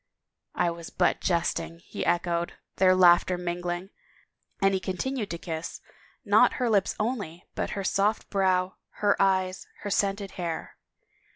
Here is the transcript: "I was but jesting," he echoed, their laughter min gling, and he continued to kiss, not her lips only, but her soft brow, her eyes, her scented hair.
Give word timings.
"I 0.55 0.71
was 0.71 0.89
but 0.89 1.21
jesting," 1.21 1.77
he 1.85 2.03
echoed, 2.03 2.53
their 2.77 2.95
laughter 2.95 3.37
min 3.37 3.61
gling, 3.61 3.91
and 4.59 4.73
he 4.73 4.79
continued 4.79 5.29
to 5.29 5.37
kiss, 5.37 5.79
not 6.25 6.53
her 6.53 6.71
lips 6.71 6.95
only, 6.99 7.45
but 7.53 7.69
her 7.77 7.83
soft 7.83 8.27
brow, 8.31 8.77
her 9.05 9.15
eyes, 9.21 9.67
her 9.81 9.91
scented 9.91 10.31
hair. 10.41 10.75